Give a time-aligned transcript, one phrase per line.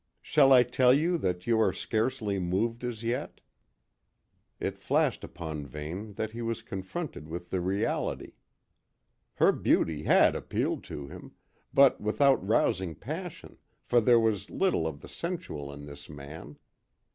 [0.23, 3.39] Shall I tell you that you are scarcely moved as yet?"
[4.59, 8.33] It flashed upon Vane that he was confronted with the reality.
[9.35, 11.33] Her beauty had appealed to him,
[11.71, 16.57] but without rousing passion, for there was little of the sensual in this man.